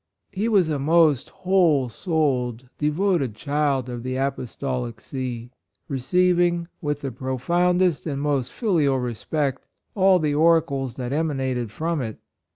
[0.31, 5.51] He was a most whole souled, de voted child of the Apostolic See—
[5.87, 12.17] receiving, with the profoundest and most filial respect, all the oracles that emanated from it.